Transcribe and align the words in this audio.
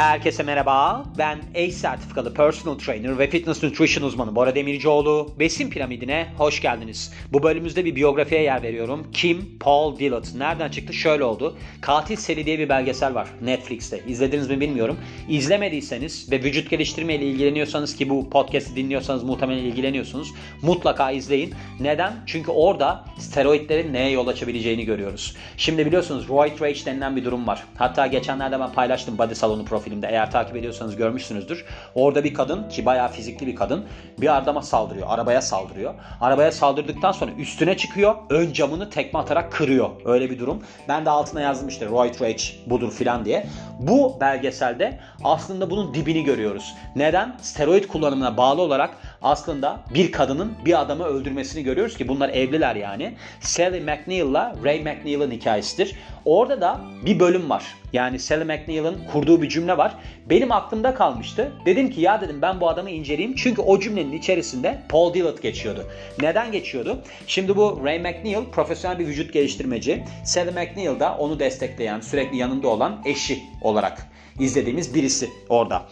Herkese 0.00 0.42
merhaba. 0.42 1.04
Ben 1.18 1.38
ACE 1.54 1.70
sertifikalı 1.70 2.34
personal 2.34 2.78
trainer 2.78 3.18
ve 3.18 3.30
fitness 3.30 3.62
nutrition 3.62 4.04
uzmanı 4.04 4.34
Bora 4.36 4.54
Demircioğlu. 4.54 5.34
Besin 5.38 5.70
piramidine 5.70 6.26
hoş 6.38 6.62
geldiniz. 6.62 7.12
Bu 7.32 7.42
bölümümüzde 7.42 7.84
bir 7.84 7.96
biyografiye 7.96 8.42
yer 8.42 8.62
veriyorum. 8.62 9.06
Kim? 9.12 9.58
Paul 9.60 9.98
Dillett. 9.98 10.34
Nereden 10.34 10.68
çıktı? 10.68 10.92
Şöyle 10.92 11.24
oldu. 11.24 11.56
Katil 11.80 12.16
Seli 12.16 12.46
diye 12.46 12.58
bir 12.58 12.68
belgesel 12.68 13.14
var 13.14 13.28
Netflix'te. 13.42 14.00
İzlediniz 14.08 14.50
mi 14.50 14.60
bilmiyorum. 14.60 14.98
İzlemediyseniz 15.28 16.32
ve 16.32 16.42
vücut 16.42 16.70
geliştirme 16.70 17.14
ile 17.14 17.24
ilgileniyorsanız 17.24 17.96
ki 17.96 18.08
bu 18.08 18.30
podcast'i 18.30 18.76
dinliyorsanız 18.76 19.22
muhtemelen 19.22 19.62
ilgileniyorsunuz. 19.62 20.34
Mutlaka 20.62 21.10
izleyin. 21.10 21.54
Neden? 21.80 22.12
Çünkü 22.26 22.50
orada 22.50 23.04
steroidlerin 23.18 23.92
neye 23.92 24.10
yol 24.10 24.26
açabileceğini 24.26 24.84
görüyoruz. 24.84 25.36
Şimdi 25.56 25.86
biliyorsunuz 25.86 26.28
roid 26.28 26.60
rage 26.60 26.84
denilen 26.84 27.16
bir 27.16 27.24
durum 27.24 27.46
var. 27.46 27.64
Hatta 27.76 28.06
geçenlerde 28.06 28.60
ben 28.60 28.72
paylaştım 28.72 29.18
body 29.18 29.34
salonu 29.34 29.64
profilimde. 29.90 30.06
Eğer 30.06 30.30
takip 30.30 30.56
ediyorsanız 30.56 30.96
görmüşsünüzdür. 30.96 31.64
Orada 31.94 32.24
bir 32.24 32.34
kadın 32.34 32.68
ki 32.68 32.86
bayağı 32.86 33.08
fizikli 33.08 33.46
bir 33.46 33.56
kadın 33.56 33.84
bir 34.20 34.36
adama 34.36 34.62
saldırıyor. 34.62 35.06
Arabaya 35.10 35.42
saldırıyor. 35.42 35.94
Arabaya 36.20 36.52
saldırdıktan 36.52 37.12
sonra 37.12 37.30
üstüne 37.38 37.76
çıkıyor. 37.76 38.14
Ön 38.30 38.52
camını 38.52 38.90
tekme 38.90 39.20
atarak 39.20 39.52
kırıyor. 39.52 39.90
Öyle 40.04 40.30
bir 40.30 40.38
durum. 40.38 40.62
Ben 40.88 41.06
de 41.06 41.10
altına 41.10 41.40
yazdım 41.40 41.68
işte 41.68 41.86
roid 41.86 42.20
rage 42.20 42.42
budur 42.66 42.92
filan 42.92 43.24
diye. 43.24 43.46
Bu 43.78 44.16
belgeselde 44.20 44.98
aslında 45.24 45.70
bunun 45.70 45.94
dibini 45.94 46.24
görüyoruz. 46.24 46.74
Neden? 46.96 47.36
Steroid 47.42 47.84
kullanımına 47.84 48.36
bağlı 48.36 48.62
olarak 48.62 48.90
aslında 49.22 49.80
bir 49.94 50.12
kadının 50.12 50.52
bir 50.64 50.80
adamı 50.80 51.04
öldürmesini 51.04 51.62
görüyoruz 51.62 51.96
ki 51.96 52.08
bunlar 52.08 52.28
evliler 52.28 52.76
yani. 52.76 53.14
Sally 53.40 53.80
McNeil'la 53.80 54.56
Ray 54.64 54.80
McNeil'ın 54.80 55.30
hikayesidir. 55.30 55.96
Orada 56.24 56.60
da 56.60 56.80
bir 57.06 57.20
bölüm 57.20 57.50
var. 57.50 57.64
Yani 57.92 58.18
Sally 58.18 58.44
McNeil'ın 58.44 58.96
kurduğu 59.12 59.42
bir 59.42 59.48
cümle 59.48 59.78
var. 59.78 59.94
Benim 60.30 60.52
aklımda 60.52 60.94
kalmıştı. 60.94 61.52
Dedim 61.66 61.90
ki 61.90 62.00
ya 62.00 62.20
dedim 62.20 62.42
ben 62.42 62.60
bu 62.60 62.68
adamı 62.68 62.90
inceleyeyim. 62.90 63.36
Çünkü 63.36 63.62
o 63.62 63.80
cümlenin 63.80 64.12
içerisinde 64.12 64.82
Paul 64.88 65.14
Dillett 65.14 65.42
geçiyordu. 65.42 65.86
Neden 66.20 66.52
geçiyordu? 66.52 67.02
Şimdi 67.26 67.56
bu 67.56 67.80
Ray 67.84 67.98
McNeil 67.98 68.44
profesyonel 68.52 68.98
bir 68.98 69.06
vücut 69.06 69.32
geliştirmeci. 69.32 70.04
Sally 70.24 70.50
McNeil 70.50 71.00
da 71.00 71.16
onu 71.18 71.38
destekleyen, 71.40 72.00
sürekli 72.00 72.36
yanında 72.36 72.68
olan 72.68 73.02
eşi 73.04 73.42
olarak 73.62 74.09
izlediğimiz 74.40 74.94
birisi 74.94 75.30
orada. 75.48 75.82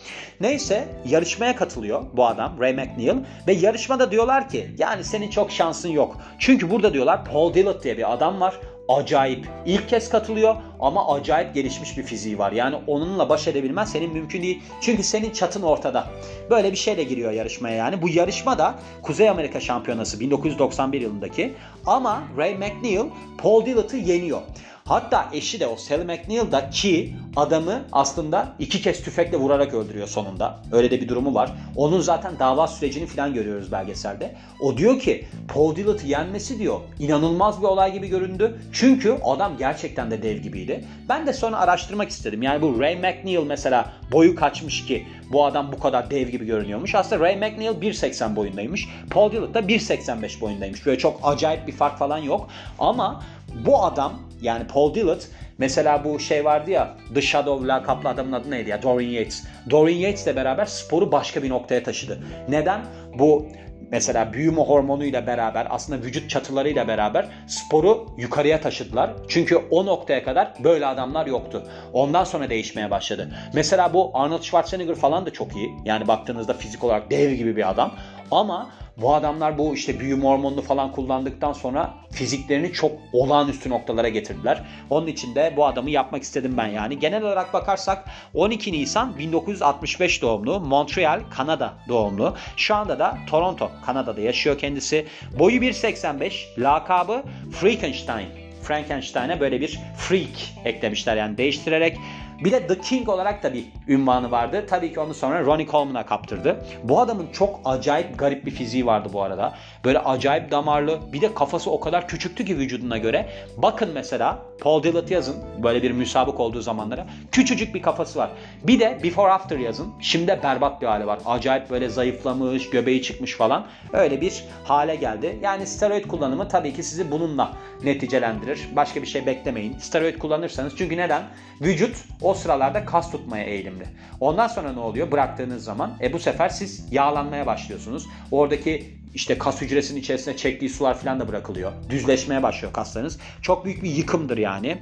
Neyse 0.40 0.88
yarışmaya 1.06 1.56
katılıyor 1.56 2.02
bu 2.12 2.26
adam 2.26 2.60
Ray 2.60 2.72
McNeil 2.72 3.16
ve 3.46 3.52
yarışmada 3.52 4.10
diyorlar 4.10 4.48
ki 4.48 4.70
yani 4.78 5.04
senin 5.04 5.30
çok 5.30 5.52
şansın 5.52 5.88
yok. 5.88 6.16
Çünkü 6.38 6.70
burada 6.70 6.92
diyorlar 6.92 7.24
Paul 7.24 7.54
Dillett 7.54 7.84
diye 7.84 7.96
bir 7.96 8.12
adam 8.12 8.40
var 8.40 8.60
acayip. 8.88 9.48
İlk 9.66 9.88
kez 9.88 10.08
katılıyor 10.08 10.56
ama 10.80 11.14
acayip 11.14 11.54
gelişmiş 11.54 11.98
bir 11.98 12.02
fiziği 12.02 12.38
var. 12.38 12.52
Yani 12.52 12.76
onunla 12.86 13.28
baş 13.28 13.48
edebilmen 13.48 13.84
senin 13.84 14.12
mümkün 14.12 14.42
değil. 14.42 14.62
Çünkü 14.80 15.02
senin 15.02 15.30
çatın 15.30 15.62
ortada. 15.62 16.06
Böyle 16.50 16.72
bir 16.72 16.76
şeyle 16.76 17.02
giriyor 17.02 17.32
yarışmaya 17.32 17.76
yani. 17.76 18.02
Bu 18.02 18.08
yarışma 18.08 18.58
da 18.58 18.74
Kuzey 19.02 19.28
Amerika 19.28 19.60
Şampiyonası 19.60 20.20
1991 20.20 21.00
yılındaki. 21.00 21.54
Ama 21.86 22.22
Ray 22.36 22.54
McNeil 22.54 23.06
Paul 23.38 23.66
Dillett'ı 23.66 23.96
yeniyor. 23.96 24.40
Hatta 24.88 25.28
eşi 25.32 25.60
de 25.60 25.66
o 25.66 25.76
Sally 25.76 26.04
McNeil 26.04 26.52
da 26.52 26.70
ki 26.70 27.14
adamı 27.36 27.82
aslında 27.92 28.48
iki 28.58 28.82
kez 28.82 29.02
tüfekle 29.02 29.36
vurarak 29.36 29.74
öldürüyor 29.74 30.08
sonunda. 30.08 30.60
Öyle 30.72 30.90
de 30.90 31.00
bir 31.00 31.08
durumu 31.08 31.34
var. 31.34 31.50
Onun 31.76 32.00
zaten 32.00 32.38
dava 32.38 32.66
sürecini 32.66 33.06
falan 33.06 33.34
görüyoruz 33.34 33.72
belgeselde. 33.72 34.34
O 34.60 34.76
diyor 34.76 35.00
ki 35.00 35.24
Paul 35.54 35.76
Dillett'ı 35.76 36.06
yenmesi 36.06 36.58
diyor 36.58 36.80
inanılmaz 36.98 37.60
bir 37.60 37.66
olay 37.66 37.92
gibi 37.92 38.08
göründü. 38.08 38.60
Çünkü 38.72 39.18
adam 39.24 39.56
gerçekten 39.58 40.10
de 40.10 40.22
dev 40.22 40.36
gibiydi. 40.36 40.84
Ben 41.08 41.26
de 41.26 41.32
sonra 41.32 41.58
araştırmak 41.58 42.10
istedim. 42.10 42.42
Yani 42.42 42.62
bu 42.62 42.80
Ray 42.80 42.96
McNeil 42.96 43.46
mesela 43.46 43.92
boyu 44.12 44.34
kaçmış 44.34 44.86
ki 44.86 45.06
bu 45.32 45.44
adam 45.44 45.72
bu 45.72 45.78
kadar 45.78 46.10
dev 46.10 46.28
gibi 46.28 46.46
görünüyormuş. 46.46 46.94
Aslında 46.94 47.24
Ray 47.24 47.36
McNeil 47.36 47.80
1.80 47.80 48.36
boyundaymış. 48.36 48.88
Paul 49.10 49.32
Dillett 49.32 49.54
da 49.54 49.60
1.85 49.60 50.40
boyundaymış. 50.40 50.86
Böyle 50.86 50.98
çok 50.98 51.20
acayip 51.22 51.66
bir 51.66 51.72
fark 51.72 51.98
falan 51.98 52.18
yok. 52.18 52.48
Ama 52.78 53.22
bu 53.66 53.84
adam 53.84 54.12
yani 54.42 54.66
Paul 54.66 54.94
Dillett 54.94 55.28
mesela 55.58 56.04
bu 56.04 56.20
şey 56.20 56.44
vardı 56.44 56.70
ya 56.70 56.96
The 57.14 57.22
Shadow 57.22 57.68
lakaplı 57.68 58.08
adamın 58.08 58.32
adı 58.32 58.50
neydi 58.50 58.70
ya 58.70 58.82
Dorian 58.82 59.10
Yates. 59.10 59.44
Dorian 59.70 59.98
Yates'le 59.98 60.36
beraber 60.36 60.66
sporu 60.66 61.12
başka 61.12 61.42
bir 61.42 61.50
noktaya 61.50 61.82
taşıdı. 61.82 62.18
Neden? 62.48 62.80
Bu 63.18 63.46
mesela 63.90 64.32
büyüme 64.32 64.60
hormonuyla 64.60 65.26
beraber 65.26 65.66
aslında 65.70 66.04
vücut 66.04 66.30
çatılarıyla 66.30 66.88
beraber 66.88 67.28
sporu 67.46 68.06
yukarıya 68.18 68.60
taşıdılar. 68.60 69.10
Çünkü 69.28 69.56
o 69.56 69.86
noktaya 69.86 70.24
kadar 70.24 70.52
böyle 70.64 70.86
adamlar 70.86 71.26
yoktu. 71.26 71.62
Ondan 71.92 72.24
sonra 72.24 72.50
değişmeye 72.50 72.90
başladı. 72.90 73.28
Mesela 73.54 73.94
bu 73.94 74.10
Arnold 74.14 74.42
Schwarzenegger 74.42 74.94
falan 74.94 75.26
da 75.26 75.32
çok 75.32 75.56
iyi. 75.56 75.70
Yani 75.84 76.08
baktığınızda 76.08 76.54
fizik 76.54 76.84
olarak 76.84 77.10
dev 77.10 77.32
gibi 77.32 77.56
bir 77.56 77.70
adam. 77.70 77.92
Ama 78.30 78.70
bu 78.96 79.14
adamlar 79.14 79.58
bu 79.58 79.74
işte 79.74 80.00
büyüme 80.00 80.24
hormonunu 80.24 80.62
falan 80.62 80.92
kullandıktan 80.92 81.52
sonra 81.52 81.94
fiziklerini 82.10 82.72
çok 82.72 82.92
olağanüstü 83.12 83.70
noktalara 83.70 84.08
getirdiler. 84.08 84.64
Onun 84.90 85.06
için 85.06 85.34
de 85.34 85.52
bu 85.56 85.66
adamı 85.66 85.90
yapmak 85.90 86.22
istedim 86.22 86.54
ben 86.56 86.66
yani. 86.66 86.98
Genel 86.98 87.22
olarak 87.22 87.52
bakarsak 87.52 88.04
12 88.34 88.72
Nisan 88.72 89.18
1965 89.18 90.22
doğumlu, 90.22 90.60
Montreal, 90.60 91.20
Kanada 91.30 91.74
doğumlu. 91.88 92.34
Şu 92.56 92.74
anda 92.74 92.98
da 92.98 93.18
Toronto, 93.30 93.70
Kanada'da 93.86 94.20
yaşıyor 94.20 94.58
kendisi. 94.58 95.06
Boyu 95.38 95.60
1.85, 95.60 96.62
lakabı 96.62 97.22
Frankenstein. 97.52 98.28
Frankenstein'e 98.62 99.40
böyle 99.40 99.60
bir 99.60 99.78
freak 99.96 100.64
eklemişler 100.64 101.16
yani 101.16 101.38
değiştirerek. 101.38 101.96
Bir 102.44 102.52
de 102.52 102.66
The 102.66 102.80
King 102.80 103.08
olarak 103.08 103.42
da 103.42 103.54
bir 103.54 103.64
ünvanı 103.88 104.30
vardı. 104.30 104.64
Tabii 104.68 104.92
ki 104.92 105.00
onu 105.00 105.14
sonra 105.14 105.44
Ronnie 105.44 105.66
Coleman'a 105.66 106.06
kaptırdı. 106.06 106.64
Bu 106.84 107.00
adamın 107.00 107.26
çok 107.32 107.60
acayip 107.64 108.18
garip 108.18 108.46
bir 108.46 108.50
fiziği 108.50 108.86
vardı 108.86 109.08
bu 109.12 109.22
arada. 109.22 109.54
Böyle 109.84 109.98
acayip 109.98 110.50
damarlı. 110.50 111.12
Bir 111.12 111.20
de 111.20 111.34
kafası 111.34 111.70
o 111.70 111.80
kadar 111.80 112.08
küçüktü 112.08 112.44
ki 112.44 112.58
vücuduna 112.58 112.98
göre. 112.98 113.28
Bakın 113.56 113.90
mesela 113.94 114.38
Paul 114.60 114.82
Dillett 114.82 115.10
yazın. 115.10 115.36
Böyle 115.62 115.82
bir 115.82 115.90
müsabık 115.90 116.40
olduğu 116.40 116.60
zamanlara. 116.60 117.06
Küçücük 117.32 117.74
bir 117.74 117.82
kafası 117.82 118.18
var. 118.18 118.30
Bir 118.62 118.80
de 118.80 118.98
Before 119.04 119.32
After 119.32 119.58
yazın. 119.58 119.92
Şimdi 120.00 120.38
berbat 120.42 120.82
bir 120.82 120.86
hali 120.86 121.06
var. 121.06 121.18
Acayip 121.26 121.70
böyle 121.70 121.88
zayıflamış, 121.88 122.70
göbeği 122.70 123.02
çıkmış 123.02 123.36
falan. 123.36 123.66
Öyle 123.92 124.20
bir 124.20 124.44
hale 124.64 124.96
geldi. 124.96 125.38
Yani 125.42 125.66
steroid 125.66 126.04
kullanımı 126.04 126.48
tabii 126.48 126.72
ki 126.72 126.82
sizi 126.82 127.10
bununla 127.10 127.52
neticelendirir. 127.84 128.68
Başka 128.76 129.02
bir 129.02 129.06
şey 129.06 129.26
beklemeyin. 129.26 129.78
Steroid 129.78 130.18
kullanırsanız 130.18 130.76
çünkü 130.76 130.96
neden? 130.96 131.22
Vücut 131.60 131.96
sıralarda 132.34 132.84
kas 132.84 133.10
tutmaya 133.10 133.44
eğilimli. 133.44 133.84
Ondan 134.20 134.48
sonra 134.48 134.72
ne 134.72 134.80
oluyor? 134.80 135.10
Bıraktığınız 135.10 135.64
zaman 135.64 135.96
e 136.00 136.12
bu 136.12 136.18
sefer 136.18 136.48
siz 136.48 136.92
yağlanmaya 136.92 137.46
başlıyorsunuz. 137.46 138.06
Oradaki 138.30 138.98
işte 139.14 139.38
kas 139.38 139.60
hücresinin 139.60 140.00
içerisine 140.00 140.36
çektiği 140.36 140.68
sular 140.68 140.98
falan 140.98 141.20
da 141.20 141.28
bırakılıyor. 141.28 141.72
Düzleşmeye 141.90 142.42
başlıyor 142.42 142.72
kaslarınız. 142.72 143.18
Çok 143.42 143.64
büyük 143.64 143.82
bir 143.82 143.90
yıkımdır 143.90 144.38
yani. 144.38 144.78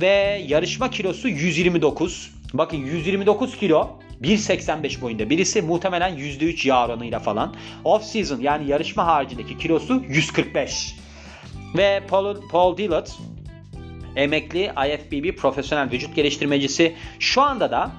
Ve 0.00 0.44
yarışma 0.46 0.90
kilosu 0.90 1.28
129. 1.28 2.34
Bakın 2.54 2.76
129 2.76 3.56
kilo 3.56 3.90
1.85 4.22 5.00
boyunda 5.00 5.30
birisi 5.30 5.62
muhtemelen 5.62 6.18
%3 6.18 6.68
yağ 6.68 6.86
oranıyla 6.86 7.18
falan. 7.18 7.54
Off 7.84 8.04
season 8.04 8.40
yani 8.40 8.68
yarışma 8.70 9.06
haricindeki 9.06 9.58
kilosu 9.58 10.02
145. 10.08 10.96
Ve 11.76 12.02
Paul, 12.08 12.36
Paul 12.50 12.76
Dillett 12.76 13.18
emekli 14.16 14.72
IFBB 14.88 15.36
profesyonel 15.36 15.90
vücut 15.90 16.16
geliştirmecisi. 16.16 16.94
Şu 17.18 17.42
anda 17.42 17.70
da 17.70 17.90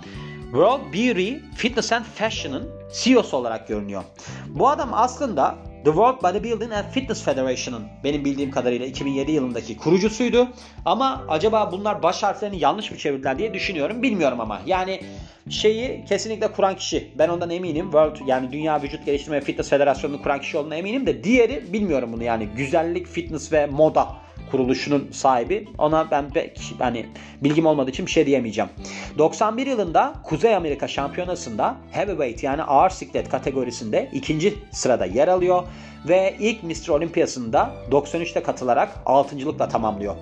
World 0.43 0.93
Beauty 0.93 1.33
Fitness 1.55 1.91
and 1.91 2.05
Fashion'ın 2.05 2.69
CEO'su 2.93 3.37
olarak 3.37 3.67
görünüyor. 3.67 4.03
Bu 4.47 4.69
adam 4.69 4.89
aslında 4.93 5.55
The 5.85 5.91
World 5.91 6.23
Bodybuilding 6.23 6.73
and 6.73 6.91
Fitness 6.91 7.23
Federation'ın 7.23 7.83
benim 8.03 8.25
bildiğim 8.25 8.51
kadarıyla 8.51 8.85
2007 8.85 9.31
yılındaki 9.31 9.77
kurucusuydu. 9.77 10.47
Ama 10.85 11.25
acaba 11.29 11.71
bunlar 11.71 12.03
baş 12.03 12.23
harflerini 12.23 12.59
yanlış 12.59 12.91
mı 12.91 12.97
çevirdiler 12.97 13.39
diye 13.39 13.53
düşünüyorum. 13.53 14.03
Bilmiyorum 14.03 14.39
ama. 14.39 14.61
Yani 14.65 15.01
şeyi 15.49 16.05
kesinlikle 16.05 16.51
kuran 16.51 16.75
kişi. 16.75 17.11
Ben 17.17 17.29
ondan 17.29 17.49
eminim. 17.49 17.85
World 17.85 18.27
yani 18.27 18.51
Dünya 18.51 18.81
Vücut 18.81 19.05
Geliştirme 19.05 19.37
ve 19.37 19.41
Fitness 19.41 19.69
Federasyonu'nu 19.69 20.21
kuran 20.21 20.41
kişi 20.41 20.57
olduğuna 20.57 20.75
eminim 20.75 21.05
de 21.05 21.23
diğeri 21.23 21.73
bilmiyorum 21.73 22.13
bunu 22.13 22.23
yani. 22.23 22.47
Güzellik, 22.55 23.07
fitness 23.07 23.51
ve 23.53 23.65
moda 23.65 24.24
kuruluşunun 24.51 25.07
sahibi. 25.11 25.67
Ona 25.77 26.11
ben 26.11 26.29
pek 26.29 26.73
hani 26.79 27.05
bilgim 27.41 27.65
olmadığı 27.65 27.89
için 27.89 28.05
bir 28.05 28.11
şey 28.11 28.25
diyemeyeceğim. 28.25 28.69
91 29.17 29.67
yılında 29.67 30.13
Kuzey 30.23 30.55
Amerika 30.55 30.87
Şampiyonası'nda 30.87 31.75
heavyweight 31.91 32.43
yani 32.43 32.63
ağır 32.63 32.89
siklet 32.89 33.29
kategorisinde 33.29 34.09
ikinci 34.13 34.53
sırada 34.71 35.05
yer 35.05 35.27
alıyor 35.27 35.63
ve 36.07 36.35
ilk 36.39 36.63
Mr. 36.63 36.89
Olympiası'nda 36.89 37.71
93'te 37.91 38.43
katılarak 38.43 38.89
altıncılıkla 39.05 39.67
tamamlıyor. 39.67 40.15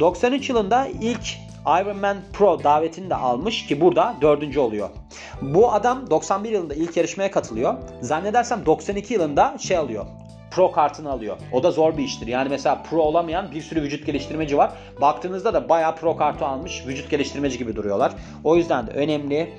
93 0.00 0.48
yılında 0.48 0.88
ilk 1.00 1.36
Ironman 1.66 2.16
Pro 2.32 2.64
davetini 2.64 3.10
de 3.10 3.14
almış 3.14 3.66
ki 3.66 3.80
burada 3.80 4.14
dördüncü 4.20 4.60
oluyor. 4.60 4.88
Bu 5.42 5.72
adam 5.72 6.10
91 6.10 6.50
yılında 6.50 6.74
ilk 6.74 6.96
yarışmaya 6.96 7.30
katılıyor. 7.30 7.74
Zannedersem 8.00 8.66
92 8.66 9.14
yılında 9.14 9.56
şey 9.58 9.76
alıyor 9.76 10.06
pro 10.50 10.72
kartını 10.72 11.10
alıyor. 11.10 11.36
O 11.52 11.62
da 11.62 11.70
zor 11.70 11.96
bir 11.96 12.04
iştir. 12.04 12.26
Yani 12.26 12.48
mesela 12.48 12.82
pro 12.82 13.02
olamayan 13.02 13.50
bir 13.50 13.62
sürü 13.62 13.82
vücut 13.82 14.06
geliştirmeci 14.06 14.58
var. 14.58 14.72
Baktığınızda 15.00 15.54
da 15.54 15.68
bayağı 15.68 15.96
pro 15.96 16.16
kartı 16.16 16.46
almış 16.46 16.86
vücut 16.86 17.10
geliştirmeci 17.10 17.58
gibi 17.58 17.76
duruyorlar. 17.76 18.12
O 18.44 18.56
yüzden 18.56 18.86
de 18.86 18.90
önemli. 18.90 19.54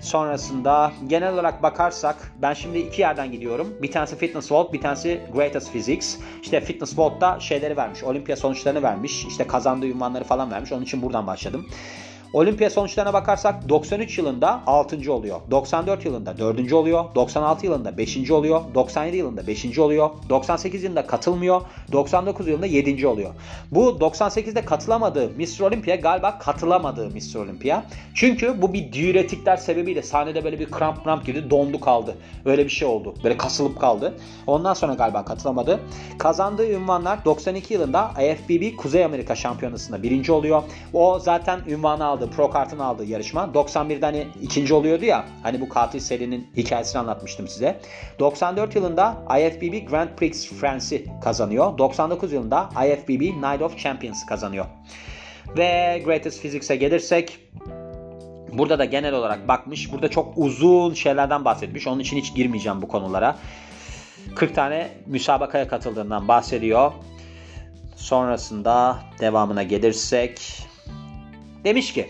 Sonrasında 0.00 0.92
genel 1.06 1.32
olarak 1.32 1.62
bakarsak 1.62 2.32
ben 2.42 2.52
şimdi 2.52 2.78
iki 2.78 3.00
yerden 3.00 3.32
gidiyorum. 3.32 3.74
Bir 3.82 3.92
tanesi 3.92 4.16
Fitness 4.16 4.52
Vault, 4.52 4.72
bir 4.72 4.80
tanesi 4.80 5.20
Greatest 5.34 5.72
Physics. 5.72 6.16
İşte 6.42 6.60
Fitness 6.60 6.98
Vault'ta 6.98 7.40
şeyleri 7.40 7.76
vermiş, 7.76 8.04
olimpiya 8.04 8.36
sonuçlarını 8.36 8.82
vermiş, 8.82 9.26
işte 9.28 9.46
kazandığı 9.46 9.86
ünvanları 9.86 10.24
falan 10.24 10.50
vermiş. 10.50 10.72
Onun 10.72 10.82
için 10.82 11.02
buradan 11.02 11.26
başladım. 11.26 11.66
Olimpiya 12.36 12.70
sonuçlarına 12.70 13.12
bakarsak 13.12 13.68
93 13.68 14.18
yılında 14.18 14.62
6. 14.66 15.12
oluyor. 15.12 15.40
94 15.50 16.04
yılında 16.04 16.38
4. 16.38 16.72
oluyor. 16.72 17.04
96 17.14 17.66
yılında 17.66 17.98
5. 17.98 18.30
oluyor. 18.30 18.60
97 18.74 19.16
yılında 19.16 19.46
5. 19.46 19.78
oluyor. 19.78 20.10
98 20.28 20.84
yılında 20.84 21.06
katılmıyor. 21.06 21.62
99 21.92 22.48
yılında 22.48 22.66
7. 22.66 23.06
oluyor. 23.06 23.30
Bu 23.70 23.88
98'de 24.00 24.64
katılamadığı 24.64 25.30
Mr. 25.30 25.60
Olympia 25.60 25.94
galiba 25.94 26.38
katılamadığı 26.38 27.10
Mr. 27.10 27.36
Olympia. 27.36 27.82
Çünkü 28.14 28.62
bu 28.62 28.72
bir 28.72 28.92
diüretikler 28.92 29.56
sebebiyle 29.56 30.02
sahnede 30.02 30.44
böyle 30.44 30.60
bir 30.60 30.70
kramp 30.70 31.04
kramp 31.04 31.26
gibi 31.26 31.50
dondu 31.50 31.80
kaldı. 31.80 32.14
Öyle 32.44 32.64
bir 32.64 32.70
şey 32.70 32.88
oldu. 32.88 33.14
Böyle 33.24 33.36
kasılıp 33.36 33.80
kaldı. 33.80 34.14
Ondan 34.46 34.74
sonra 34.74 34.94
galiba 34.94 35.24
katılamadı. 35.24 35.80
Kazandığı 36.18 36.70
ünvanlar 36.70 37.24
92 37.24 37.74
yılında 37.74 38.10
IFBB 38.22 38.76
Kuzey 38.76 39.04
Amerika 39.04 39.34
Şampiyonası'nda 39.34 40.02
birinci 40.02 40.32
oluyor. 40.32 40.62
O 40.92 41.18
zaten 41.18 41.60
ünvanı 41.68 42.04
aldı 42.04 42.25
aldığı, 42.26 42.36
pro 42.36 42.50
kartını 42.50 42.84
aldığı 42.84 43.04
yarışma. 43.04 43.50
91'de 43.54 44.06
hani 44.06 44.26
ikinci 44.42 44.74
oluyordu 44.74 45.04
ya. 45.04 45.24
Hani 45.42 45.60
bu 45.60 45.68
katil 45.68 46.00
serinin 46.00 46.46
hikayesini 46.56 47.00
anlatmıştım 47.00 47.48
size. 47.48 47.80
94 48.18 48.74
yılında 48.74 49.16
IFBB 49.38 49.90
Grand 49.90 50.08
Prix 50.16 50.48
France'i 50.48 51.06
kazanıyor. 51.24 51.78
99 51.78 52.32
yılında 52.32 52.70
IFBB 52.86 53.20
Night 53.20 53.62
of 53.62 53.78
Champions 53.78 54.26
kazanıyor. 54.26 54.66
Ve 55.56 56.02
Greatest 56.04 56.42
Physics'e 56.42 56.76
gelirsek 56.76 57.38
Burada 58.52 58.78
da 58.78 58.84
genel 58.84 59.14
olarak 59.14 59.48
bakmış. 59.48 59.92
Burada 59.92 60.08
çok 60.08 60.32
uzun 60.36 60.94
şeylerden 60.94 61.44
bahsetmiş. 61.44 61.86
Onun 61.86 62.00
için 62.00 62.16
hiç 62.16 62.34
girmeyeceğim 62.34 62.82
bu 62.82 62.88
konulara. 62.88 63.36
40 64.36 64.54
tane 64.54 64.88
müsabakaya 65.06 65.68
katıldığından 65.68 66.28
bahsediyor. 66.28 66.92
Sonrasında 67.96 68.98
devamına 69.20 69.62
gelirsek 69.62 70.40
Demiş 71.64 71.92
ki 71.92 72.08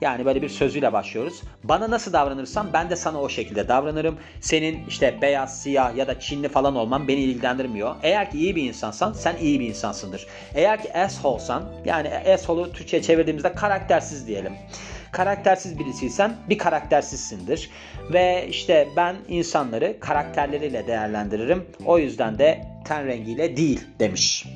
yani 0.00 0.24
böyle 0.24 0.42
bir 0.42 0.48
sözüyle 0.48 0.92
başlıyoruz. 0.92 1.42
Bana 1.64 1.90
nasıl 1.90 2.12
davranırsam 2.12 2.66
ben 2.72 2.90
de 2.90 2.96
sana 2.96 3.20
o 3.20 3.28
şekilde 3.28 3.68
davranırım. 3.68 4.18
Senin 4.40 4.86
işte 4.88 5.18
beyaz, 5.22 5.62
siyah 5.62 5.96
ya 5.96 6.06
da 6.06 6.20
Çinli 6.20 6.48
falan 6.48 6.76
olman 6.76 7.08
beni 7.08 7.20
ilgilendirmiyor. 7.20 7.94
Eğer 8.02 8.30
ki 8.30 8.38
iyi 8.38 8.56
bir 8.56 8.62
insansan 8.62 9.12
sen 9.12 9.36
iyi 9.40 9.60
bir 9.60 9.68
insansındır. 9.68 10.26
Eğer 10.54 10.82
ki 10.82 10.94
asshole'san 10.94 11.72
yani 11.84 12.08
asshole'u 12.34 12.72
Türkçe'ye 12.72 13.02
çevirdiğimizde 13.02 13.52
karaktersiz 13.52 14.26
diyelim 14.26 14.52
karaktersiz 15.12 15.78
birisiysen 15.78 16.36
bir 16.48 16.58
karaktersizsindir. 16.58 17.70
Ve 18.12 18.46
işte 18.48 18.88
ben 18.96 19.16
insanları 19.28 20.00
karakterleriyle 20.00 20.86
değerlendiririm. 20.86 21.66
O 21.86 21.98
yüzden 21.98 22.38
de 22.38 22.64
ten 22.84 23.06
rengiyle 23.06 23.56
değil 23.56 23.80
demiş. 23.98 24.46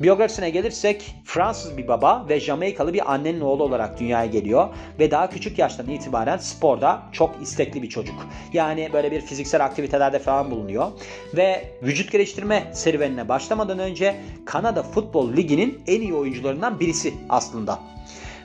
Biyografisine 0.00 0.50
gelirsek 0.50 1.14
Fransız 1.24 1.76
bir 1.76 1.88
baba 1.88 2.26
ve 2.28 2.40
Jamaikalı 2.40 2.92
bir 2.94 3.12
annenin 3.12 3.40
oğlu 3.40 3.62
olarak 3.62 4.00
dünyaya 4.00 4.26
geliyor 4.26 4.68
ve 4.98 5.10
daha 5.10 5.30
küçük 5.30 5.58
yaştan 5.58 5.88
itibaren 5.88 6.36
sporda 6.36 7.02
çok 7.12 7.42
istekli 7.42 7.82
bir 7.82 7.88
çocuk. 7.88 8.14
Yani 8.52 8.90
böyle 8.92 9.12
bir 9.12 9.20
fiziksel 9.20 9.64
aktivitelerde 9.64 10.18
falan 10.18 10.50
bulunuyor 10.50 10.90
ve 11.36 11.64
vücut 11.82 12.12
geliştirme 12.12 12.70
serüvenine 12.74 13.28
başlamadan 13.28 13.78
önce 13.78 14.16
Kanada 14.44 14.82
Futbol 14.82 15.32
Ligi'nin 15.32 15.82
en 15.86 16.00
iyi 16.00 16.14
oyuncularından 16.14 16.80
birisi 16.80 17.14
aslında. 17.28 17.78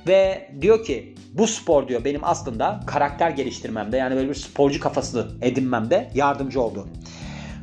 Ve 0.07 0.51
diyor 0.61 0.83
ki 0.83 1.15
bu 1.33 1.47
spor 1.47 1.87
diyor 1.87 2.05
benim 2.05 2.21
aslında 2.23 2.79
karakter 2.87 3.29
geliştirmemde 3.29 3.97
yani 3.97 4.15
böyle 4.15 4.29
bir 4.29 4.35
sporcu 4.35 4.79
kafası 4.79 5.37
edinmemde 5.41 6.11
yardımcı 6.15 6.61
oldu. 6.61 6.87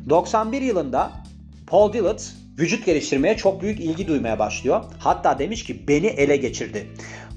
91 0.09 0.61
yılında 0.61 1.11
Paul 1.67 1.93
Dillett 1.93 2.33
vücut 2.59 2.85
geliştirmeye 2.85 3.37
çok 3.37 3.61
büyük 3.61 3.79
ilgi 3.79 4.07
duymaya 4.07 4.39
başlıyor. 4.39 4.83
Hatta 4.99 5.39
demiş 5.39 5.63
ki 5.63 5.87
beni 5.87 6.07
ele 6.07 6.37
geçirdi. 6.37 6.87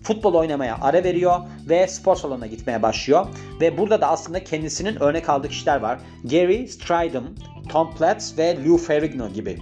Futbol 0.03 0.35
oynamaya 0.35 0.79
ara 0.81 1.05
veriyor 1.05 1.41
ve 1.69 1.87
spor 1.87 2.17
salonuna 2.17 2.47
gitmeye 2.47 2.82
başlıyor. 2.82 3.26
Ve 3.61 3.79
burada 3.79 4.00
da 4.00 4.09
aslında 4.09 4.44
kendisinin 4.44 5.03
örnek 5.03 5.29
aldığı 5.29 5.49
kişiler 5.49 5.81
var. 5.81 5.99
Gary 6.25 6.67
Stridham, 6.67 7.25
Tom 7.69 7.94
Platz 7.94 8.38
ve 8.38 8.65
Lou 8.65 8.79
Ferrigno 8.79 9.29
gibi. 9.29 9.59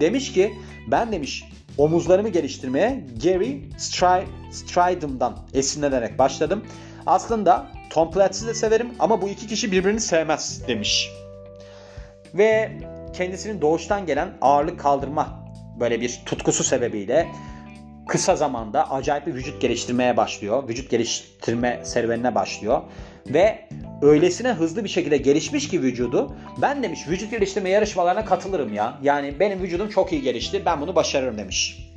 Demiş 0.00 0.32
ki 0.32 0.52
ben 0.90 1.12
demiş 1.12 1.44
omuzlarımı 1.78 2.28
geliştirmeye 2.28 3.04
Gary 3.22 3.58
Stry 3.78 4.24
Stridham'dan 4.52 5.38
esinlenerek 5.54 6.18
başladım. 6.18 6.64
Aslında 7.06 7.66
Tom 7.90 8.10
Platz'i 8.10 8.46
de 8.46 8.54
severim 8.54 8.88
ama 8.98 9.22
bu 9.22 9.28
iki 9.28 9.46
kişi 9.46 9.72
birbirini 9.72 10.00
sevmez 10.00 10.68
demiş. 10.68 11.10
Ve 12.34 12.72
kendisinin 13.12 13.60
doğuştan 13.60 14.06
gelen 14.06 14.28
ağırlık 14.40 14.80
kaldırma 14.80 15.42
böyle 15.80 16.00
bir 16.00 16.20
tutkusu 16.26 16.64
sebebiyle 16.64 17.28
kısa 18.08 18.36
zamanda 18.36 18.90
acayip 18.90 19.26
bir 19.26 19.34
vücut 19.34 19.60
geliştirmeye 19.60 20.16
başlıyor. 20.16 20.68
Vücut 20.68 20.90
geliştirme 20.90 21.80
serüvenine 21.84 22.34
başlıyor. 22.34 22.80
Ve 23.26 23.68
öylesine 24.02 24.52
hızlı 24.52 24.84
bir 24.84 24.88
şekilde 24.88 25.16
gelişmiş 25.16 25.68
ki 25.68 25.82
vücudu 25.82 26.36
ben 26.62 26.82
demiş 26.82 27.08
vücut 27.08 27.30
geliştirme 27.30 27.70
yarışmalarına 27.70 28.24
katılırım 28.24 28.74
ya. 28.74 28.98
Yani 29.02 29.40
benim 29.40 29.62
vücudum 29.62 29.88
çok 29.88 30.12
iyi 30.12 30.22
gelişti 30.22 30.62
ben 30.66 30.80
bunu 30.80 30.94
başarırım 30.94 31.38
demiş. 31.38 31.91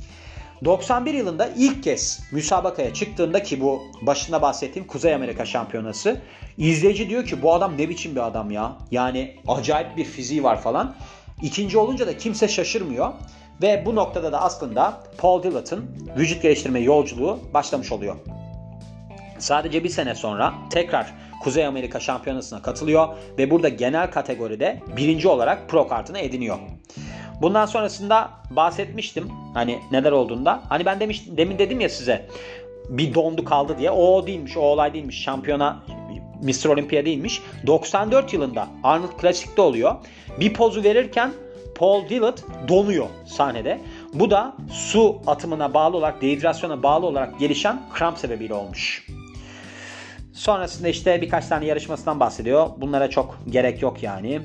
91 0.64 1.14
yılında 1.14 1.50
ilk 1.58 1.84
kez 1.84 2.20
müsabakaya 2.32 2.94
çıktığında 2.94 3.44
ki 3.44 3.62
bu 3.62 3.84
başında 4.02 4.42
bahsettiğim 4.42 4.88
Kuzey 4.88 5.14
Amerika 5.14 5.46
Şampiyonası 5.46 6.22
izleyici 6.58 7.10
diyor 7.10 7.26
ki 7.26 7.42
bu 7.42 7.54
adam 7.54 7.78
ne 7.78 7.90
biçim 7.90 8.16
bir 8.16 8.28
adam 8.28 8.52
ya. 8.52 8.78
Yani 8.92 9.36
acayip 9.48 9.98
bir 9.98 10.06
fiziği 10.06 10.44
var 10.44 10.62
falan. 10.62 10.96
İkinci 11.42 11.78
olunca 11.78 12.08
da 12.08 12.18
kimse 12.18 12.48
şaşırmıyor. 12.48 13.14
Ve 13.62 13.84
bu 13.86 13.96
noktada 13.96 14.32
da 14.32 14.42
aslında 14.42 15.04
Paul 15.18 15.44
Dillett'ın 15.44 15.86
vücut 16.18 16.42
geliştirme 16.42 16.80
yolculuğu 16.80 17.40
başlamış 17.54 17.92
oluyor. 17.92 18.16
Sadece 19.40 19.84
bir 19.84 19.90
sene 19.90 20.16
sonra 20.16 20.54
tekrar 20.70 21.14
Kuzey 21.44 21.66
Amerika 21.66 22.00
Şampiyonası'na 22.00 22.62
katılıyor 22.62 23.08
ve 23.38 23.52
burada 23.52 23.70
genel 23.70 24.12
kategoride 24.12 24.82
birinci 24.98 25.28
olarak 25.28 25.70
pro 25.70 25.88
kartını 25.88 26.20
ediniyor. 26.20 26.58
Bundan 27.42 27.66
sonrasında 27.66 28.30
bahsetmiştim 28.50 29.32
hani 29.54 29.80
neler 29.92 30.12
olduğunda. 30.12 30.62
Hani 30.70 30.86
ben 30.86 31.00
demiş, 31.00 31.24
demin 31.28 31.60
dedim 31.60 31.80
ya 31.80 31.90
size 31.90 32.28
bir 32.90 33.14
dondu 33.14 33.46
kaldı 33.46 33.76
diye. 33.80 33.92
O, 33.92 34.28
değilmiş, 34.28 34.58
o 34.58 34.62
olay 34.62 34.94
değilmiş. 34.94 35.22
Şampiyona 35.24 35.84
Mr. 36.42 36.66
Olympia 36.66 37.06
değilmiş. 37.06 37.42
94 37.68 38.34
yılında 38.34 38.68
Arnold 38.84 39.22
Classic'te 39.22 39.62
oluyor. 39.62 39.96
Bir 40.40 40.54
pozu 40.54 40.84
verirken 40.84 41.34
Paul 41.76 42.10
Dillett 42.10 42.44
donuyor 42.68 43.08
sahnede. 43.26 43.82
Bu 44.14 44.32
da 44.32 44.56
su 44.72 45.22
atımına 45.28 45.74
bağlı 45.74 45.98
olarak, 45.98 46.22
dehidrasyona 46.22 46.84
bağlı 46.84 47.06
olarak 47.06 47.40
gelişen 47.40 47.82
kramp 47.94 48.18
sebebiyle 48.18 48.54
olmuş. 48.54 49.08
Sonrasında 50.34 50.88
işte 50.88 51.22
birkaç 51.22 51.48
tane 51.48 51.66
yarışmasından 51.66 52.20
bahsediyor. 52.20 52.70
Bunlara 52.78 53.10
çok 53.10 53.38
gerek 53.50 53.82
yok 53.82 54.04
yani 54.04 54.42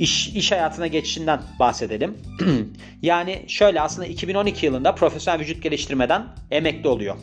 iş, 0.00 0.28
iş 0.28 0.52
hayatına 0.52 0.86
geçişinden 0.86 1.42
bahsedelim. 1.58 2.18
yani 3.02 3.44
şöyle 3.48 3.80
aslında 3.80 4.06
2012 4.06 4.66
yılında 4.66 4.94
profesyonel 4.94 5.40
vücut 5.40 5.62
geliştirmeden 5.62 6.26
emekli 6.50 6.88
oluyor. 6.88 7.16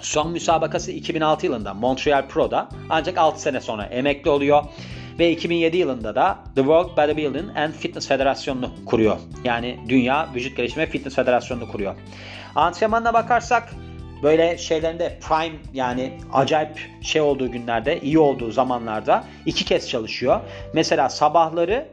Son 0.00 0.30
müsabakası 0.30 0.92
2006 0.92 1.46
yılında 1.46 1.74
Montreal 1.74 2.28
Pro'da 2.28 2.68
ancak 2.90 3.18
6 3.18 3.42
sene 3.42 3.60
sonra 3.60 3.84
emekli 3.84 4.30
oluyor. 4.30 4.64
Ve 5.18 5.30
2007 5.30 5.76
yılında 5.76 6.14
da 6.14 6.38
The 6.54 6.60
World 6.60 6.96
Bodybuilding 6.96 7.56
and 7.56 7.72
Fitness 7.72 8.08
Federasyonu'nu 8.08 8.70
kuruyor. 8.86 9.18
Yani 9.44 9.78
Dünya 9.88 10.28
Vücut 10.34 10.56
Geliştirme 10.56 10.86
Fitness 10.86 11.14
Federasyonu'nu 11.14 11.72
kuruyor. 11.72 11.94
Antrenmanına 12.54 13.14
bakarsak 13.14 13.74
böyle 14.22 14.58
şeylerinde 14.58 15.18
prime 15.28 15.56
yani 15.74 16.12
acayip 16.32 16.90
şey 17.02 17.22
olduğu 17.22 17.50
günlerde, 17.50 18.00
iyi 18.00 18.18
olduğu 18.18 18.50
zamanlarda 18.50 19.24
iki 19.46 19.64
kez 19.64 19.88
çalışıyor. 19.88 20.40
Mesela 20.72 21.08
sabahları 21.08 21.88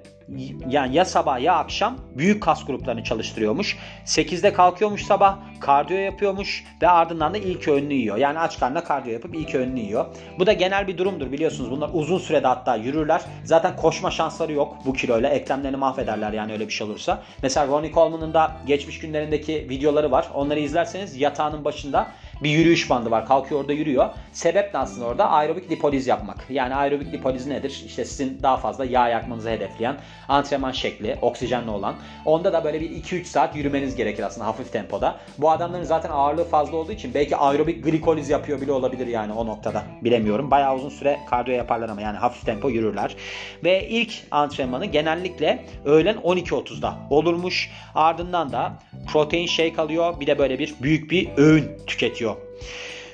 yani 0.69 0.95
ya 0.95 1.05
sabah 1.05 1.39
ya 1.39 1.55
akşam 1.55 1.97
büyük 2.17 2.43
kas 2.43 2.65
gruplarını 2.65 3.03
çalıştırıyormuş. 3.03 3.77
8'de 4.05 4.53
kalkıyormuş 4.53 5.05
sabah, 5.05 5.37
kardiyo 5.59 5.99
yapıyormuş 5.99 6.63
ve 6.81 6.89
ardından 6.89 7.33
da 7.33 7.37
ilk 7.37 7.67
öğününü 7.67 7.93
yiyor. 7.93 8.17
Yani 8.17 8.39
aç 8.39 8.59
karnına 8.59 8.83
kardiyo 8.83 9.13
yapıp 9.13 9.35
ilk 9.35 9.55
öğününü 9.55 9.79
yiyor. 9.79 10.05
Bu 10.39 10.45
da 10.45 10.53
genel 10.53 10.87
bir 10.87 10.97
durumdur 10.97 11.31
biliyorsunuz. 11.31 11.71
Bunlar 11.71 11.89
uzun 11.93 12.17
sürede 12.17 12.47
hatta 12.47 12.75
yürürler. 12.75 13.21
Zaten 13.43 13.75
koşma 13.75 14.11
şansları 14.11 14.53
yok 14.53 14.77
bu 14.85 14.93
kiloyla. 14.93 15.29
Eklemlerini 15.29 15.77
mahvederler 15.77 16.33
yani 16.33 16.53
öyle 16.53 16.67
bir 16.67 16.73
şey 16.73 16.87
olursa. 16.87 17.23
Mesela 17.41 17.67
Ronnie 17.67 17.91
Coleman'ın 17.91 18.33
da 18.33 18.51
geçmiş 18.67 18.99
günlerindeki 18.99 19.69
videoları 19.69 20.11
var. 20.11 20.27
Onları 20.33 20.59
izlerseniz 20.59 21.21
yatağının 21.21 21.65
başında 21.65 22.07
bir 22.41 22.49
yürüyüş 22.49 22.89
bandı 22.89 23.11
var. 23.11 23.27
Kalkıyor 23.27 23.61
orada 23.61 23.73
yürüyor. 23.73 24.09
Sebep 24.31 24.73
de 24.73 24.77
aslında 24.77 25.05
orada 25.05 25.29
aerobik 25.29 25.71
lipoliz 25.71 26.07
yapmak. 26.07 26.45
Yani 26.49 26.75
aerobik 26.75 27.13
lipoliz 27.13 27.47
nedir? 27.47 27.83
İşte 27.85 28.05
sizin 28.05 28.39
daha 28.43 28.57
fazla 28.57 28.85
yağ 28.85 29.07
yakmanızı 29.07 29.49
hedefleyen 29.49 29.97
antrenman 30.27 30.71
şekli, 30.71 31.17
oksijenli 31.21 31.69
olan. 31.69 31.95
Onda 32.25 32.53
da 32.53 32.63
böyle 32.63 32.81
bir 32.81 32.89
2-3 32.89 33.23
saat 33.23 33.55
yürümeniz 33.55 33.95
gerekir 33.95 34.23
aslında 34.23 34.47
hafif 34.47 34.71
tempoda. 34.71 35.19
Bu 35.37 35.51
adamların 35.51 35.83
zaten 35.83 36.09
ağırlığı 36.09 36.45
fazla 36.45 36.77
olduğu 36.77 36.91
için 36.91 37.13
belki 37.13 37.35
aerobik 37.35 37.83
glikoliz 37.83 38.29
yapıyor 38.29 38.61
bile 38.61 38.71
olabilir 38.71 39.07
yani 39.07 39.33
o 39.33 39.47
noktada. 39.47 39.83
Bilemiyorum. 40.01 40.51
Bayağı 40.51 40.75
uzun 40.75 40.89
süre 40.89 41.19
kardiyo 41.29 41.57
yaparlar 41.57 41.89
ama 41.89 42.01
yani 42.01 42.17
hafif 42.17 42.45
tempo 42.45 42.69
yürürler. 42.69 43.15
Ve 43.63 43.87
ilk 43.87 44.13
antrenmanı 44.31 44.85
genellikle 44.85 45.65
öğlen 45.85 46.15
12.30'da 46.15 46.97
olurmuş. 47.09 47.71
Ardından 47.95 48.51
da 48.51 48.73
protein 49.07 49.47
shake 49.47 49.81
alıyor. 49.81 50.19
Bir 50.19 50.27
de 50.27 50.37
böyle 50.37 50.59
bir 50.59 50.75
büyük 50.81 51.11
bir 51.11 51.29
öğün 51.37 51.71
tüketiyor. 51.87 52.32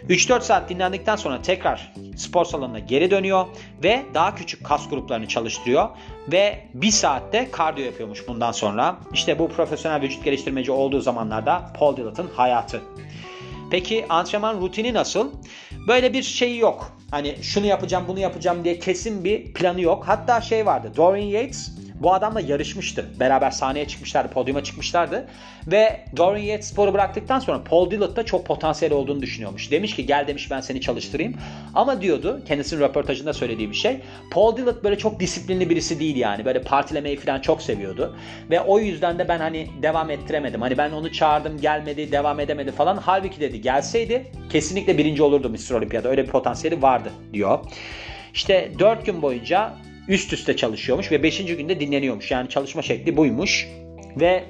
3-4 0.07 0.41
saat 0.41 0.69
dinlendikten 0.69 1.15
sonra 1.15 1.41
tekrar 1.41 1.93
spor 2.17 2.45
salonuna 2.45 2.79
geri 2.79 3.11
dönüyor 3.11 3.45
ve 3.83 4.05
daha 4.13 4.35
küçük 4.35 4.65
kas 4.65 4.89
gruplarını 4.89 5.27
çalıştırıyor 5.27 5.89
ve 6.31 6.59
bir 6.73 6.91
saatte 6.91 7.51
kardiyo 7.51 7.85
yapıyormuş 7.85 8.27
bundan 8.27 8.51
sonra. 8.51 8.97
İşte 9.13 9.39
bu 9.39 9.49
profesyonel 9.49 10.01
vücut 10.01 10.23
geliştirmeci 10.23 10.71
olduğu 10.71 11.01
zamanlarda 11.01 11.73
Paul 11.79 11.97
Dillett'ın 11.97 12.29
hayatı. 12.35 12.81
Peki 13.71 14.05
antrenman 14.09 14.61
rutini 14.61 14.93
nasıl? 14.93 15.31
Böyle 15.87 16.13
bir 16.13 16.23
şey 16.23 16.57
yok. 16.57 16.91
Hani 17.11 17.35
şunu 17.41 17.65
yapacağım 17.65 18.03
bunu 18.07 18.19
yapacağım 18.19 18.63
diye 18.63 18.79
kesin 18.79 19.23
bir 19.23 19.53
planı 19.53 19.81
yok. 19.81 20.03
Hatta 20.07 20.41
şey 20.41 20.65
vardı. 20.65 20.91
Dorian 20.95 21.25
Yates 21.25 21.78
bu 21.99 22.13
adamla 22.13 22.41
yarışmıştı. 22.41 23.05
Beraber 23.19 23.51
sahneye 23.51 23.87
çıkmışlardı, 23.87 24.33
podyuma 24.33 24.63
çıkmışlardı. 24.63 25.27
Ve 25.67 25.99
Dorian 26.17 26.43
Yates 26.43 26.67
sporu 26.69 26.93
bıraktıktan 26.93 27.39
sonra 27.39 27.63
Paul 27.63 27.91
Dillett 27.91 28.27
çok 28.27 28.45
potansiyel 28.45 28.93
olduğunu 28.93 29.21
düşünüyormuş. 29.21 29.71
Demiş 29.71 29.95
ki 29.95 30.05
gel 30.05 30.27
demiş 30.27 30.51
ben 30.51 30.61
seni 30.61 30.81
çalıştırayım. 30.81 31.33
Ama 31.75 32.01
diyordu 32.01 32.41
kendisinin 32.47 32.81
röportajında 32.81 33.33
söylediği 33.33 33.69
bir 33.69 33.75
şey. 33.75 33.97
Paul 34.31 34.57
Dillett 34.57 34.83
böyle 34.83 34.97
çok 34.97 35.19
disiplinli 35.19 35.69
birisi 35.69 35.99
değil 35.99 36.15
yani. 36.15 36.45
Böyle 36.45 36.61
partilemeyi 36.61 37.17
falan 37.17 37.41
çok 37.41 37.61
seviyordu. 37.61 38.15
Ve 38.49 38.61
o 38.61 38.79
yüzden 38.79 39.19
de 39.19 39.27
ben 39.27 39.39
hani 39.39 39.67
devam 39.81 40.09
ettiremedim. 40.09 40.61
Hani 40.61 40.77
ben 40.77 40.91
onu 40.91 41.11
çağırdım 41.11 41.61
gelmedi, 41.61 42.11
devam 42.11 42.39
edemedi 42.39 42.71
falan. 42.71 42.97
Halbuki 42.97 43.39
dedi 43.39 43.61
gelseydi 43.61 44.31
kesinlikle 44.49 44.97
birinci 44.97 45.23
olurdu 45.23 45.49
Mr. 45.49 45.73
Olympia'da. 45.73 46.09
Öyle 46.09 46.23
bir 46.23 46.29
potansiyeli 46.29 46.81
vardı 46.81 47.09
diyor. 47.33 47.59
İşte 48.33 48.71
4 48.79 49.05
gün 49.05 49.21
boyunca 49.21 49.73
üst 50.09 50.33
üste 50.33 50.55
çalışıyormuş 50.55 51.11
ve 51.11 51.23
5. 51.23 51.45
günde 51.45 51.79
dinleniyormuş. 51.79 52.31
Yani 52.31 52.49
çalışma 52.49 52.81
şekli 52.81 53.17
buymuş. 53.17 53.67
Ve 54.19 54.43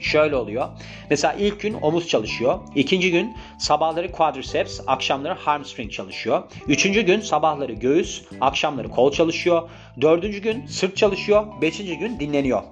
şöyle 0.00 0.36
oluyor. 0.36 0.68
Mesela 1.10 1.32
ilk 1.32 1.60
gün 1.60 1.74
omuz 1.82 2.08
çalışıyor. 2.08 2.58
İkinci 2.74 3.10
gün 3.10 3.36
sabahları 3.58 4.12
quadriceps, 4.12 4.80
akşamları 4.86 5.34
hamstring 5.34 5.92
çalışıyor. 5.92 6.42
Üçüncü 6.68 7.02
gün 7.02 7.20
sabahları 7.20 7.72
göğüs, 7.72 8.22
akşamları 8.40 8.88
kol 8.88 9.12
çalışıyor. 9.12 9.70
Dördüncü 10.00 10.38
gün 10.38 10.66
sırt 10.66 10.96
çalışıyor. 10.96 11.46
Beşinci 11.62 11.98
gün 11.98 12.20
dinleniyor. 12.20 12.62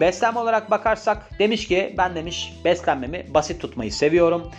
Beslenme 0.00 0.40
olarak 0.40 0.70
bakarsak 0.70 1.30
demiş 1.38 1.68
ki 1.68 1.94
ben 1.98 2.14
demiş 2.14 2.52
beslenmemi 2.64 3.26
basit 3.34 3.60
tutmayı 3.60 3.92
seviyorum. 3.92 4.50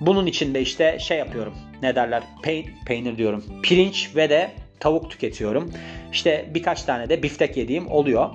Bunun 0.00 0.26
için 0.26 0.54
de 0.54 0.62
işte 0.62 0.98
şey 0.98 1.18
yapıyorum. 1.18 1.54
Ne 1.82 1.94
derler? 1.94 2.22
Peyn 2.42 2.66
peynir 2.86 3.18
diyorum. 3.18 3.44
Pirinç 3.62 4.10
ve 4.16 4.30
de 4.30 4.50
tavuk 4.80 5.10
tüketiyorum. 5.10 5.72
İşte 6.12 6.50
birkaç 6.54 6.82
tane 6.82 7.08
de 7.08 7.22
biftek 7.22 7.56
yediğim 7.56 7.90
oluyor. 7.90 8.30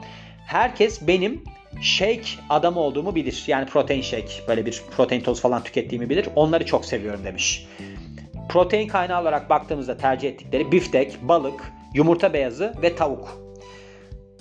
Herkes 0.46 1.08
benim 1.08 1.44
shake 1.82 2.28
adamı 2.50 2.80
olduğumu 2.80 3.16
bilir. 3.16 3.44
Yani 3.48 3.66
protein 3.66 4.02
shake 4.02 4.48
böyle 4.48 4.66
bir 4.66 4.82
protein 4.98 5.22
toz 5.22 5.42
falan 5.42 5.64
tükettiğimi 5.64 6.10
bilir. 6.10 6.30
Onları 6.36 6.66
çok 6.66 6.86
seviyorum 6.86 7.24
demiş. 7.24 7.68
Protein 8.50 8.88
kaynağı 8.88 9.22
olarak 9.22 9.50
baktığımızda 9.50 9.98
tercih 9.98 10.30
ettikleri 10.30 10.72
biftek, 10.72 11.18
balık, 11.22 11.72
yumurta 11.94 12.34
beyazı 12.34 12.74
ve 12.82 12.96
tavuk. 12.96 13.46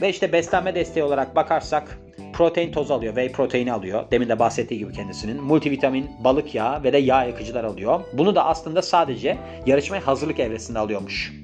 Ve 0.01 0.09
işte 0.09 0.33
beslenme 0.33 0.75
desteği 0.75 1.05
olarak 1.05 1.37
bakarsak 1.37 1.99
protein 2.33 2.73
tozu 2.73 2.95
alıyor, 2.95 3.15
whey 3.15 3.33
proteini 3.33 3.73
alıyor. 3.73 4.05
Demin 4.11 4.29
de 4.29 4.39
bahsettiği 4.39 4.81
gibi 4.81 4.93
kendisinin. 4.93 5.43
Multivitamin, 5.43 6.11
balık 6.25 6.55
yağı 6.55 6.83
ve 6.83 6.93
de 6.93 6.99
yağ 6.99 7.25
yakıcılar 7.25 7.65
alıyor. 7.65 8.01
Bunu 8.13 8.35
da 8.35 8.47
aslında 8.47 8.83
sadece 8.83 9.39
yarışmaya 9.67 10.07
hazırlık 10.07 10.41
evresinde 10.41 10.79
alıyormuş. 10.79 11.44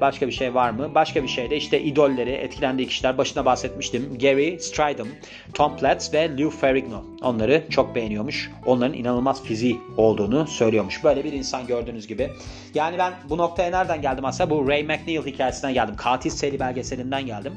Başka 0.00 0.26
bir 0.26 0.32
şey 0.32 0.54
var 0.54 0.70
mı? 0.70 0.94
Başka 0.94 1.22
bir 1.22 1.28
şey 1.28 1.50
de 1.50 1.56
işte 1.56 1.80
idolleri, 1.80 2.30
etkilendiği 2.30 2.88
kişiler 2.88 3.18
başına 3.18 3.44
bahsetmiştim. 3.44 4.18
Gary 4.20 4.58
Stridham, 4.58 5.08
Tom 5.54 5.76
Platz 5.76 6.14
ve 6.14 6.38
Lou 6.38 6.50
Ferrigno. 6.50 7.04
Onları 7.22 7.64
çok 7.70 7.94
beğeniyormuş. 7.94 8.50
Onların 8.66 8.94
inanılmaz 8.94 9.42
fiziği 9.42 9.80
olduğunu 9.96 10.46
söylüyormuş. 10.46 11.04
Böyle 11.04 11.24
bir 11.24 11.32
insan 11.32 11.66
gördüğünüz 11.66 12.06
gibi. 12.06 12.30
Yani 12.74 12.98
ben 12.98 13.12
bu 13.28 13.38
noktaya 13.38 13.70
nereden 13.70 14.02
geldim 14.02 14.24
aslında? 14.24 14.50
Bu 14.50 14.68
Ray 14.68 14.82
McNeil 14.82 15.26
hikayesinden 15.26 15.74
geldim. 15.74 15.96
Katil 15.96 16.30
seri 16.30 16.60
belgeselinden 16.60 17.26
geldim. 17.26 17.52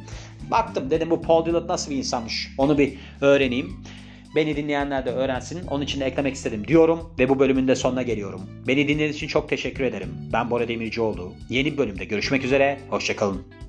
Baktım 0.51 0.89
dedim 0.89 1.09
bu 1.09 1.21
Paul 1.21 1.45
Dillard 1.45 1.69
nasıl 1.69 1.91
bir 1.91 1.95
insanmış. 1.97 2.51
Onu 2.57 2.77
bir 2.77 2.93
öğreneyim. 3.21 3.83
Beni 4.35 4.55
dinleyenler 4.55 5.05
de 5.05 5.11
öğrensin. 5.11 5.67
Onun 5.67 5.83
için 5.83 5.99
de 5.99 6.05
eklemek 6.05 6.35
istedim 6.35 6.67
diyorum 6.67 7.13
ve 7.19 7.29
bu 7.29 7.39
bölümün 7.39 7.67
de 7.67 7.75
sonuna 7.75 8.01
geliyorum. 8.01 8.41
Beni 8.67 8.87
dinlediğiniz 8.87 9.15
için 9.15 9.27
çok 9.27 9.49
teşekkür 9.49 9.83
ederim. 9.83 10.09
Ben 10.33 10.49
Bora 10.49 10.67
Demircioğlu. 10.67 11.33
Yeni 11.49 11.77
bölümde 11.77 12.05
görüşmek 12.05 12.43
üzere. 12.45 12.79
Hoşçakalın. 12.89 13.60